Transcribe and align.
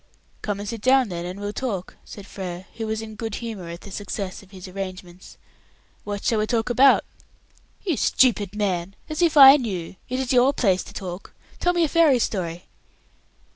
"Come 0.41 0.59
and 0.59 0.67
sit 0.67 0.81
down 0.81 1.09
then," 1.09 1.39
said 2.05 2.25
Frere, 2.25 2.65
who 2.77 2.87
was 2.87 3.03
in 3.03 3.13
good 3.13 3.35
humour 3.35 3.69
at 3.69 3.81
the 3.81 3.91
success 3.91 4.41
of 4.41 4.49
his 4.49 4.67
arrangements. 4.67 5.37
"What 6.03 6.23
shall 6.23 6.39
we 6.39 6.47
talk 6.47 6.71
about?" 6.71 7.05
"You 7.85 7.95
stupid 7.97 8.55
man! 8.55 8.95
As 9.09 9.21
if 9.21 9.37
I 9.37 9.57
knew! 9.57 9.97
It 10.09 10.19
is 10.19 10.33
your 10.33 10.53
place 10.53 10.81
to 10.85 10.93
talk. 10.95 11.35
Tell 11.59 11.73
me 11.73 11.83
a 11.83 11.87
fairy 11.87 12.17
story." 12.17 12.65